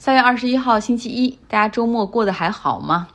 [0.00, 3.06] 三月二十一号星期一，大家周末过得还好吗？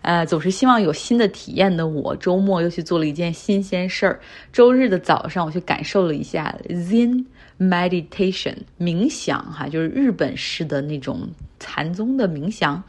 [0.00, 4.20] 呃，总是希望有新的体验的我，周末又去做了一件新鲜事儿。
[4.52, 7.24] 周日的早上，我去感受了一下 Zen
[7.60, 11.28] meditation 冥想，哈，就是日本式的那种
[11.60, 12.82] 禅宗的冥想。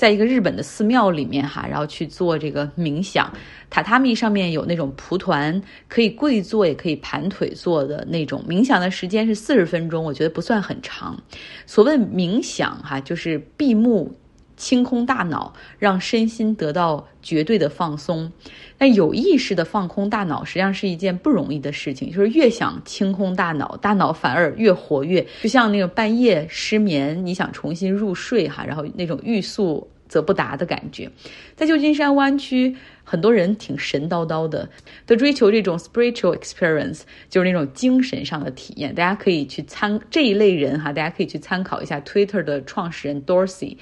[0.00, 3.30] 在一个日本的寺庙里面哈，然后去做这个冥想，
[3.70, 8.42] 榻榻米上面有那种蒲团，可以跪坐也可以盘腿坐的那种。
[8.48, 11.22] 冥想的时间是四十分钟，我觉得不算很长。
[11.66, 14.16] 所谓冥想哈，就是闭目。
[14.60, 18.30] 清空大脑，让身心得到绝对的放松。
[18.78, 22.12] 那有意识的放空大脑，实际上是一件不容易的事情。
[22.12, 25.26] 就是越想清空大脑，大脑反而越活跃。
[25.40, 31.10] 就像那个半夜失眠，你想重新入睡哈，然后那种欲速则不达的感觉。
[31.56, 34.68] 在旧金山湾区，很多人挺神叨叨的，
[35.06, 37.00] 都追求这种 spiritual experience，
[37.30, 38.94] 就是那种精神上的体验。
[38.94, 43.76] 大家可以去参这一类人哈，大家可以去参考一下 Twitter 的创始人 Dorsey。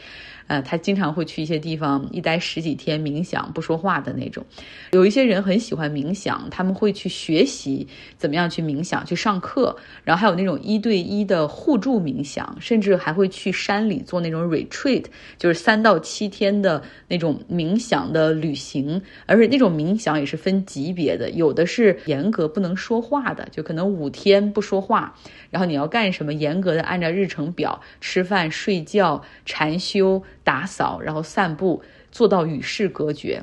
[0.48, 4.44] 呃，他经常会去一些地方一待十几天冥想不说话的那种。
[4.90, 9.76] 有一些人很喜欢冥想，他们会去学习怎么样去冥想，去上课。
[10.04, 15.04] 然后还有那种一对一的互助冥想，甚至还会去山里做那种 retreat，
[15.36, 19.00] 就是三到七天的那种冥想的旅行。
[19.26, 25.14] 而且那种冥想也是分级别的，有的是严格不能说话的，就可能五天不说话，
[25.50, 30.22] 然后你要干什么，严格的按照日程表吃饭、睡觉、禅修。
[30.48, 33.42] 打扫，然后散步，做到与世隔绝。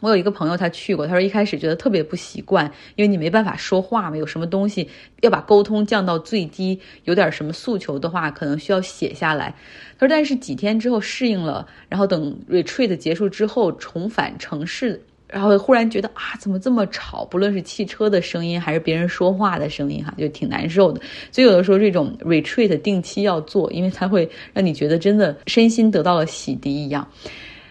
[0.00, 9.54] 我有一个朋友，他去过，他说一开始觉得特别不习惯，因为你没办法说话嘛，有什么东西要把沟通降到最低，有点什么诉求的话，可能需要写下来。
[9.96, 15.04] 他说，但是几天之后适应了，然后等 retreat 结束之后重返城市。
[15.28, 17.24] 然后忽然觉得啊，怎么这么吵？
[17.24, 21.00] 不论是汽车的声音还是别人说话的声音，哈，就挺难受的。
[21.32, 27.06] 所以有的时候这种 retreat 定期要做，因为它会让你觉得真的身心得到了洗涤一样。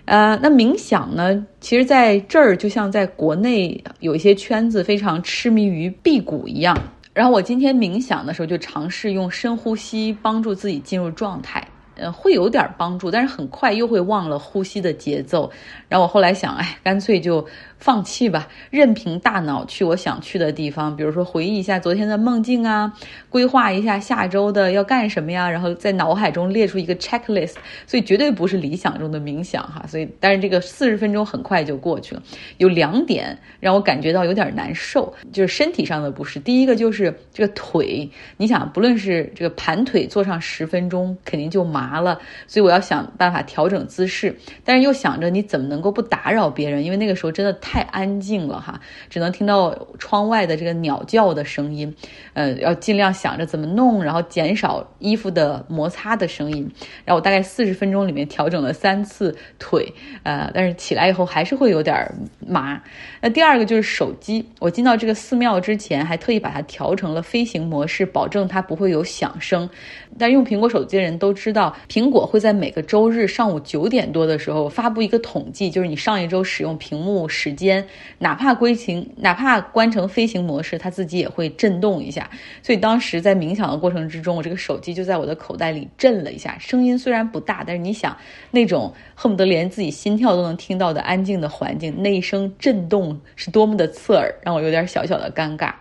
[0.05, 1.45] 呃，那冥想呢？
[1.59, 6.77] 其实在这儿就像在国内有一些圈子非常痴迷于辟谷一样。
[7.13, 11.65] 然后我今天冥想的时候就尝试用深呼吸帮助自己进入状态。
[11.95, 15.51] 呃，会有点帮助，但是很快又会忘了呼吸的节奏。
[15.87, 17.45] 然后我后来想，哎，干脆就。
[17.77, 22.91] 放弃吧，任凭大脑去我想去的地方，比如说回忆一下昨天的梦境啊，
[23.29, 27.55] 规划一下下周的要干什么呀，然后在脑海中列出一个 checklist。
[27.85, 29.85] 所以绝对不是理想中的冥想哈。
[29.87, 32.23] 所以，但是这个四十分钟很快就过去了。
[32.57, 36.39] 有两点让我感觉到有点难受，就是身体上的不适。
[36.39, 42.19] 第一个就是这个腿，你想，不论是这个盘腿坐上十分钟，肯定就麻麻了。
[42.47, 47.53] 所以我要想办法调整姿势，但是又想着你怎么能够不打扰别人，因为那个时候真的。
[47.65, 48.79] 太安静了哈，
[49.09, 51.95] 只能听到窗外的这个鸟叫的声音，
[52.33, 56.71] 呃，要尽量想着怎么弄，然后减少衣服的摩擦的声音。
[57.05, 59.91] 然后我大概四十分钟里面调整了三次腿，
[60.23, 62.13] 呃，但是起来以后还是会有点
[62.45, 62.79] 麻。
[63.21, 69.69] 那第二个就是手机，我进到这个寺庙之前还特意把它调成了飞行模式，保证它不会有响声。
[70.17, 77.85] 但用苹果手机的人都知道，苹果会在每个周日上午九点多的时候发布一个统计，就是你上一周使用屏幕时间，
[78.19, 82.29] 哪怕归情，哪怕关成飞行模式，它自己也会震动一下。
[82.61, 88.15] 所以当时在冥想的过程之中，我这个手机就在我的口袋里震了一下，声音虽然不大，但是你想
[88.51, 95.73] 那种恨不得连自己心跳都能听到的安静的环境，那一声震动是多么的刺耳，让我有点小小的尴尬。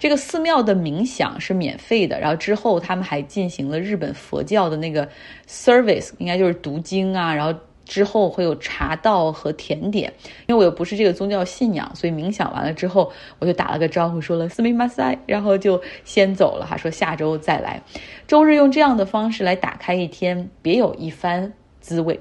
[0.00, 5.06] 这个寺庙的冥想是免费的，然后之后他们还进行了日本佛教的那个
[5.46, 10.10] service，应该就是读经啊，然后之后会有茶道和甜点。
[10.46, 17.82] 因为我又不是这个宗教信仰，所以冥想完了之后，我就打了个招呼，说了斯密马塞，然后就先走了哈，说下周再来。
[18.26, 22.18] 周日用这样的方式来打开一天，别有一番滋味，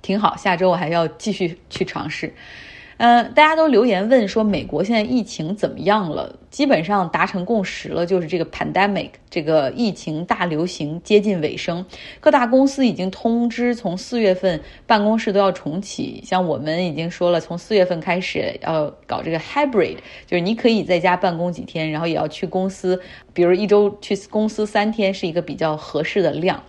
[0.00, 0.34] 挺好。
[0.38, 2.32] 下周我还要继续去尝试。
[2.98, 6.34] 嗯，大家都留言问说美国现在疫情怎么样了？
[6.50, 11.86] 基本上达成共识了，就是这个 pandemic 这个疫情大流行接近尾声。
[12.18, 16.20] 各大公司已经通知，从四月份办公室都要重启。
[16.26, 23.00] 像我们已经说了，从四月份开始要搞这个 hybrid，就是你可以在家办公几天，然后也要去公司，
[23.32, 26.60] 比如一周去公司三天是一个比较合适的量。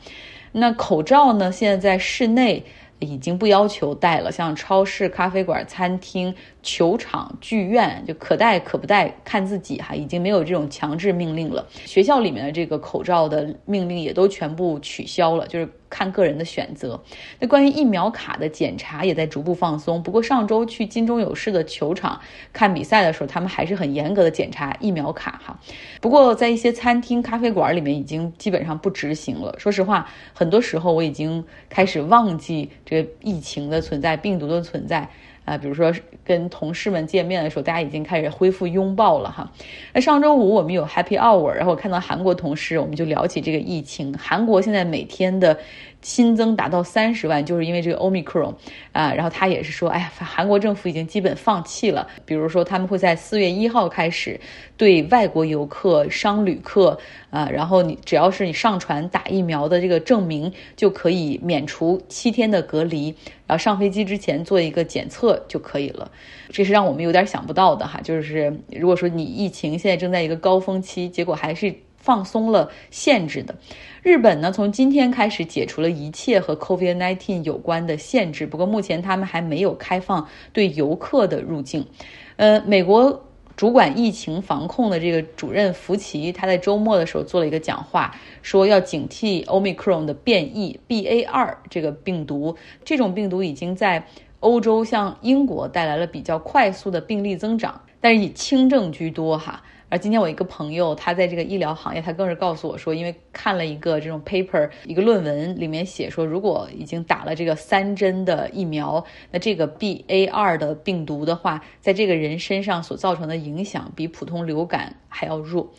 [0.51, 1.51] 那口罩呢？
[1.51, 2.63] 现在在室内。
[2.99, 9.95] 已经不要求带了，像超市、咖啡馆、餐厅、球场、剧院，就可戴可不戴，看自己哈。
[9.95, 11.67] 已经没有这种强制命令了。
[11.85, 17.01] 学校里面的这个口罩的命令也都全部取消了，就是看个人的选择。
[17.39, 20.03] 那关于疫苗卡的检查也在逐步放松。
[20.03, 22.19] 不过上周去金钟有事的球场
[22.51, 25.59] 看比赛的时候，他们还是很严格的检查疫苗卡哈。
[26.01, 29.55] 不过在一些餐厅、咖啡馆里面已经基本上不执行了。
[29.57, 35.09] 说实话，很多时候我已经开始忘记这个疫情的存在、病毒的存在。
[35.49, 35.93] 啊，比如说
[36.23, 39.51] 跟同事们见面的时候，大家已经开始恢复拥抱了哈。
[39.93, 44.13] 那上周五我们有 Happy Hour，然后我看到韩国同事，我们就聊起这个疫情。
[44.17, 45.57] 韩国现在每天的。
[46.01, 48.55] 新增达到三十万，就是因为这个 Omicron
[48.91, 52.07] 啊，然后他也是说，哎呀，韩国政府已经基本放弃了。
[52.25, 54.39] 比如说，他们会在四月一号开始
[54.77, 56.97] 对外国游客、商旅客
[57.29, 63.13] 啊，然后你只要是你上传打疫苗的这个证明，就可以免除七天的隔离，
[63.45, 66.09] 然后上飞机之前做一个检测就可以了。
[66.49, 71.75] 这是让我们有点想不到的哈，就是如果说你疫情现在正在一个高峰期，结果还是。
[71.99, 73.55] 放松了限制的，
[74.01, 78.47] 日本呢，从今天开始解除了一切和 COVID-19 有关的限制。
[78.47, 81.85] 不过目前他们还没有开放对游客的入境。
[82.37, 83.25] 呃，美国
[83.57, 92.55] 主管疫情防控的这个主任福奇，他在周末的时候做了一个讲话，说要警惕 Omicron 的变异 BA.2 这个病毒。
[92.85, 94.07] 这种病毒已经在
[94.39, 99.61] 欧洲像英国带来了比较快速的病例增长，但是以轻症居多哈。
[99.89, 115.71] 而今天我一个朋友，他在这个医疗行业，他更是告诉我说，因为看了一个这种 paper，一个论文里面写说，如果已经打了这个三针的疫苗，那这个 B A 二的病毒的话，在这个人身上所造成的影响比普通流感还要弱。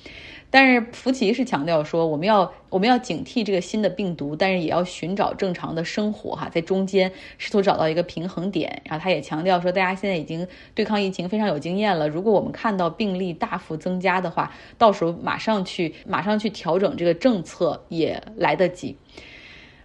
[0.51, 8.83] 但是福奇是强调说，我们要我们要警惕这个新的病毒，但是也要寻找正常的生活哈，在中间试图找到一个平衡点。
[8.85, 18.97] 然后他也强调说，大家现在已经对抗疫情非常有经验了，如果我们看到病例大幅增加的话，到时候马上去马上去调整这个政策也来得及。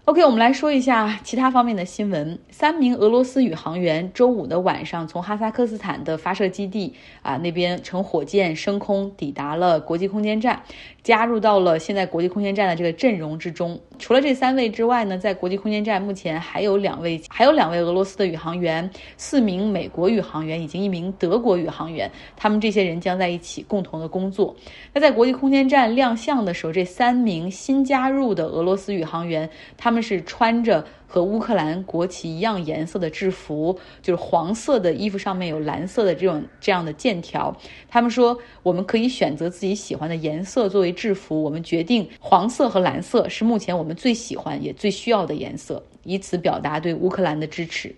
[0.08, 2.38] OK，我们来说一下其他方面的新闻。
[2.52, 6.94] 三名俄罗斯宇航员周五的晚上从哈萨克斯坦的发射基地
[7.24, 10.62] 啊那边乘火箭升空，抵达了国际空间站，
[11.02, 13.80] 加入到了现在国际空间站的这个阵容之中。
[13.98, 18.88] 除了这三位之外呢，在国际空间站目前还有两位，还有两位俄罗斯的宇航员，
[19.18, 22.12] 四名美国宇航员以及一名德国宇航员。
[22.36, 24.56] 他们这些人将在一起共同的工作。
[24.94, 29.95] 那在国际空间站亮相的时候，这三名新加入的俄罗斯宇航员，他们。
[29.96, 37.56] 他们是穿着和乌克兰国旗一样颜色的制服，就是黄色的衣服上面有蓝色的这种这样的剑条。
[37.88, 47.96] 他们说，我们可以选择自己喜欢的颜色作为制服，我们决定黄色和蓝色是目前我们最喜欢也最需要的颜色，以此表达对乌克兰的支持。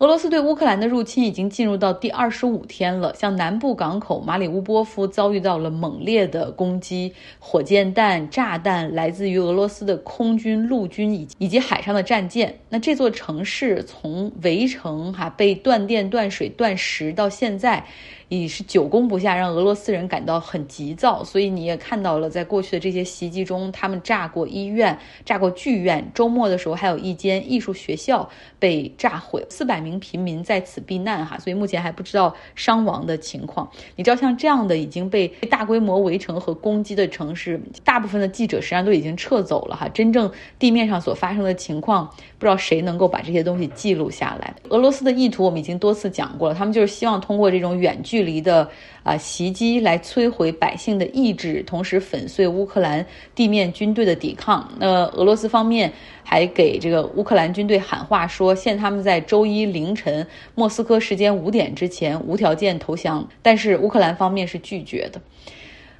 [0.00, 12.60] 俄罗斯对乌克兰的入侵已经进入到第二十五天了，像南部港口马里乌波夫遭遇到了猛烈的攻击，火箭弹、炸弹来自于俄罗斯的空军、陆军以以及海上的战舰。
[12.70, 17.84] 那这座城市从围城哈被断电、断水、断食到现在。
[18.30, 21.24] 已是久攻不下，让俄罗斯人感到很急躁。
[21.24, 26.08] 所以你也看到了，在过去的这些袭击中，他们炸过医院，炸过剧院。
[26.14, 28.30] 周末的时候，还有一间艺术学校
[28.60, 31.26] 被炸毁，四百名平民在此避难。
[31.26, 33.68] 哈，所以目前还不知道伤亡的情况。
[33.96, 39.74] 你知道，像这样的已经被大规模围城和攻击的城市，大部分的记者实际上都已经撤走了。
[39.74, 42.06] 哈，真正地面上所发生的情况，
[42.38, 44.54] 不知道谁能够把这些东西记录下来。
[44.68, 48.19] 俄罗斯的意图我们已经多次讲过了，他们就是希望通过这种远距。
[48.20, 48.68] 距离的
[49.02, 54.70] 啊袭击来摧毁百姓的意志，同时粉碎乌克兰地面军队的抵抗。
[54.78, 55.90] 那俄罗斯方面
[56.22, 63.26] 还给这个乌克兰军队喊话说，限他们在周一凌晨莫斯科时间五点之前无条件投降。
[63.40, 65.18] 但是乌克兰方面是拒绝的。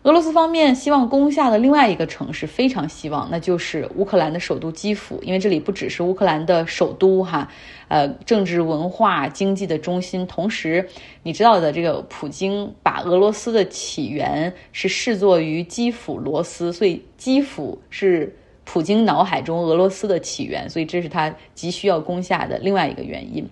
[0.03, 7.47] 俄罗斯方面希望攻下的另外一个城市，非常希望，那就是乌克兰的首都基辅，因为这里不只是乌克兰的首都哈，
[7.89, 10.27] 呃，政治、文化、经济的中心。
[10.27, 10.89] 同时，
[11.23, 18.35] 你知道的，这个普京把俄罗斯的起源是视作于基辅罗斯，所以基辅是。
[18.73, 23.45] 普京脑海中俄罗斯的起源，所以这是他急需要攻下的另外一个原因。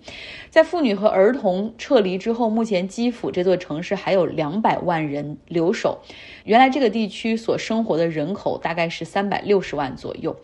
[0.49, 5.99] 在妇女和儿童撤离之后，目前基辅这座城市还有两百万人留守。
[6.45, 10.37] 原来这个地区所生活的人口大概是三百六十万左右。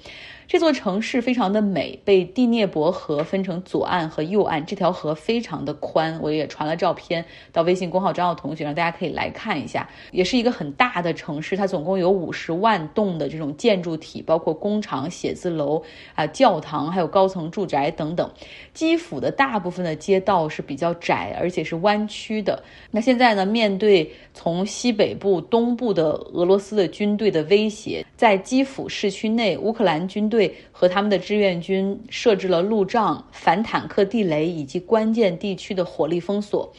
[0.47, 6.19] 这座城市非常的美，被第聂伯河分成左岸和右岸，这条河非常的宽。
[6.21, 9.89] 我也传了照片到微信公号张浩同学，让大家可以来看一下。
[10.13, 15.83] 也是一个很大的城市，它总共有五十万栋的这种建筑体，包括工厂、写字楼
[16.15, 18.31] 啊、教堂，还有高层住宅等等。
[18.73, 22.63] 基辅的大部分的街道是比较窄，而且是弯曲的。
[22.91, 30.55] 那现在呢，面对从西北部、东部的俄罗斯的军队的威胁，在基辅市区内，乌克兰军队。
[30.77, 36.73] 和他们的志愿军设置了路障、反坦克地雷以及关键地区的火力封锁。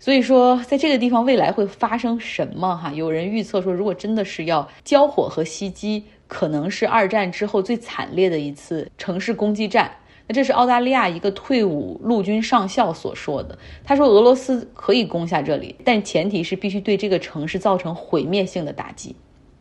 [0.00, 2.76] 所以说，在这个地方未来会发生什么？
[2.76, 9.90] 哈，有人预测说，如果真的是要交火和袭击，可能是二战之后最惨烈的一次城市攻击战。
[10.28, 13.58] 那这是澳大利亚一个退伍陆军上校所说的。
[13.82, 19.16] 他说，俄罗斯可以攻下这里，但前提是必须对这个城市造成毁灭性的打击。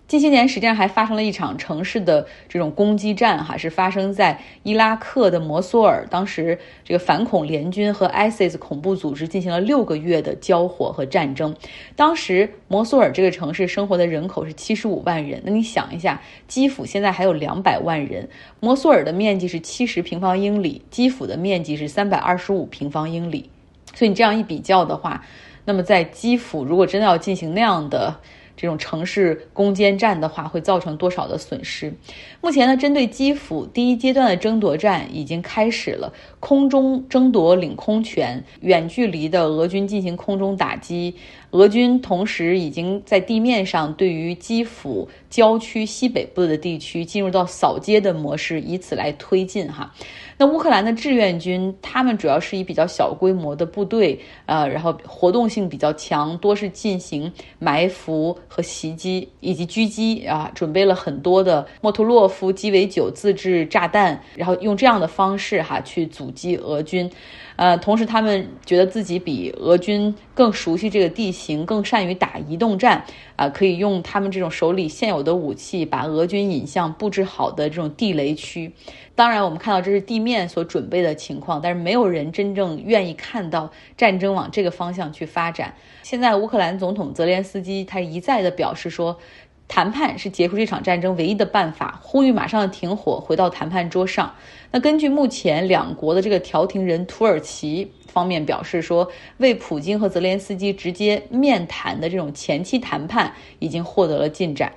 [0.08, 6.08] 近些年，实际上还发生了一场城市的这种攻击战，哈，是发生在伊拉克的摩苏尔。
[6.10, 11.54] 当时，这个反恐联军和 ISIS 恐怖组织进行了六个月的交火和战争。
[11.98, 15.42] 当时，摩苏尔这个城市生活的人口是七十五万人。
[15.44, 18.30] 那你想一下，基辅现在还有两百万人，
[18.62, 23.50] 摩苏尔的面积是七十平方英里，基辅的面积是三百二十五平方英里。
[23.94, 25.26] 所以你这样一比较的话，
[25.66, 28.16] 那么在基辅，如果真的要进行那样的，
[28.58, 31.94] 这种城市攻坚战的话，会造成多少的损失？
[32.42, 41.16] 目前呢，针对基辅第一阶段的争夺战已经开始了，空中争夺领空权，远距离的俄军进行空中打击。
[41.52, 49.94] 俄军同时已经在地面上对于基辅郊区西北部的地区进入到扫街的模式，以此来推进哈。
[50.40, 67.10] 那乌克兰的志愿军，他们主要是以比较小规模的部队，呃，然后活动性比较强，多是进行埋伏和袭击以及狙击啊，准备了很多的莫托洛夫鸡尾酒自制炸弹，然后用这样的方式哈去阻击俄军。
[67.58, 73.04] 呃，同时他们觉得自己比俄军更熟悉这个地形，更善于打移动战，
[73.36, 78.72] 啊，可以用他们这种手里现有的武器，把俄军引向布置好的这种地雷区。
[79.16, 85.74] 当然，我们看到这是地面所准备的情况，但是没有人真正愿意看到战争往这个方向去发展。
[86.04, 89.18] 现在，乌克兰总统泽连斯基他一再的表示说。
[89.68, 94.34] 谈判是结束这场战争唯一的办法，呼吁马上停火，回到谈判桌上。
[94.72, 104.72] 那根据目前两国的这个调停人，土耳其方面表示说，为普京和泽连斯基直接面谈的这种前期谈判已经获得了进展。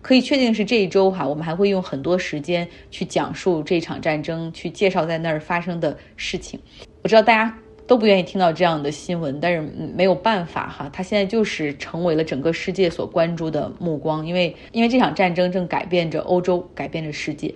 [0.00, 6.58] 可以确定是这一周哈，我们还会用很多时间去讲述这场战争，去介绍在那儿发生的事情。
[7.04, 7.61] 我知道大家。
[7.86, 9.60] 都不愿意听到这样的新闻，但是
[9.94, 17.54] 没有办法哈，他现在就是成为了整个世界所关注的目光，因为因为这场战争正改变着欧洲，改变着世界。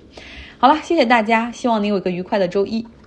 [0.58, 2.86] 好了，谢谢大家，希望你有一个愉快的周一。